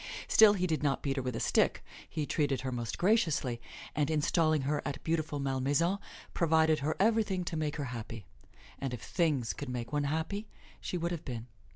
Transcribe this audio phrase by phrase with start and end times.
[0.27, 3.61] Still he did not beat her with a stick; he treated her most graciously,
[3.95, 5.99] and installing her at beautiful Malmaison,
[6.33, 8.25] provided her everything to make her happy.
[8.79, 10.47] And if "things" could make one happy,
[10.79, 11.45] she would have been.